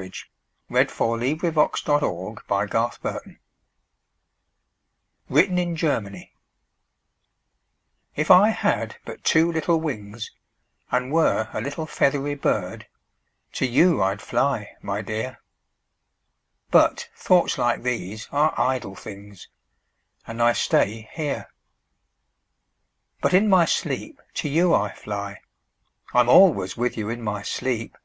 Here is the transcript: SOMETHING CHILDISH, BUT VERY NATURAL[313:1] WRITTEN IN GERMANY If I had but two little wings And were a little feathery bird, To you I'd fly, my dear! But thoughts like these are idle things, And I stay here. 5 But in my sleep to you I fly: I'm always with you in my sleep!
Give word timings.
SOMETHING 0.00 0.86
CHILDISH, 0.88 0.96
BUT 0.96 1.20
VERY 1.20 1.52
NATURAL[313:1] 1.52 3.38
WRITTEN 5.28 5.58
IN 5.58 5.76
GERMANY 5.76 6.32
If 8.16 8.30
I 8.30 8.48
had 8.48 8.96
but 9.04 9.22
two 9.24 9.52
little 9.52 9.78
wings 9.78 10.30
And 10.90 11.12
were 11.12 11.50
a 11.52 11.60
little 11.60 11.84
feathery 11.84 12.34
bird, 12.34 12.86
To 13.52 13.66
you 13.66 14.02
I'd 14.02 14.22
fly, 14.22 14.74
my 14.80 15.02
dear! 15.02 15.38
But 16.70 17.10
thoughts 17.14 17.58
like 17.58 17.82
these 17.82 18.26
are 18.32 18.58
idle 18.58 18.94
things, 18.96 19.48
And 20.26 20.42
I 20.42 20.54
stay 20.54 21.10
here. 21.12 21.42
5 23.16 23.20
But 23.20 23.34
in 23.34 23.50
my 23.50 23.66
sleep 23.66 24.22
to 24.36 24.48
you 24.48 24.72
I 24.72 24.94
fly: 24.94 25.40
I'm 26.14 26.30
always 26.30 26.74
with 26.78 26.96
you 26.96 27.10
in 27.10 27.20
my 27.20 27.42
sleep! 27.42 27.98